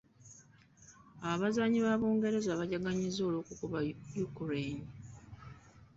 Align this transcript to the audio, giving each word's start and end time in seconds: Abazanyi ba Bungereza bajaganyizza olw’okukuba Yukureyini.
Abazanyi 1.31 1.79
ba 1.85 1.93
Bungereza 1.99 2.59
bajaganyizza 2.59 3.21
olw’okukuba 3.23 3.77
Yukureyini. 4.17 4.87